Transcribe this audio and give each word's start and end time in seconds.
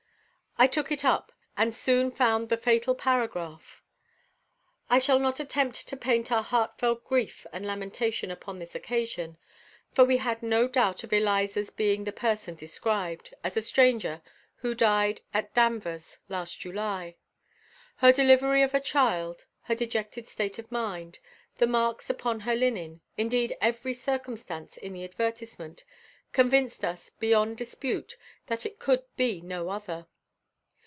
I 0.57 0.67
took 0.67 0.91
it 0.91 1.03
up, 1.03 1.31
and 1.57 1.73
soon 1.73 2.11
found 2.11 2.49
the 2.49 2.57
fatal 2.57 2.93
paragraph. 2.93 3.83
I 4.91 4.99
shall 4.99 5.17
not 5.17 5.39
attempt 5.39 5.87
to 5.87 5.97
paint 5.97 6.31
our 6.31 6.43
heartfelt 6.43 7.03
grief 7.03 7.47
and 7.51 7.65
lamentation 7.65 8.29
upon 8.29 8.59
this 8.59 8.75
occasion; 8.75 9.37
for 9.95 10.05
we 10.05 10.17
had 10.17 10.43
no 10.43 10.67
doubt 10.67 11.03
of 11.03 11.13
Eliza's 11.13 11.71
being 11.71 12.03
the 12.03 12.11
person 12.11 12.53
described, 12.53 13.33
as 13.43 13.57
a 13.57 13.61
stranger, 13.63 14.21
who 14.57 14.75
died, 14.75 15.21
at 15.33 15.51
Danvers, 15.55 16.19
last 16.29 16.59
July. 16.59 17.15
Her 17.95 18.11
delivery 18.11 18.61
of 18.61 18.75
a 18.75 18.79
child, 18.81 19.45
her 19.63 19.73
dejected 19.73 20.27
state 20.27 20.59
of 20.59 20.71
mind, 20.71 21.17
the 21.57 21.65
marks 21.65 22.07
upon 22.07 22.41
her 22.41 22.53
linen, 22.53 23.01
indeed 23.17 23.57
every 23.61 23.93
circumstance 23.95 24.77
in 24.77 24.93
the 24.93 25.05
advertisement, 25.05 25.85
convinced 26.33 26.85
us, 26.85 27.09
beyond 27.09 27.57
dispute, 27.57 28.15
that 28.45 28.63
it 28.63 28.77
could 28.79 29.01
be 29.15 29.41
no 29.41 29.69
other. 29.69 30.05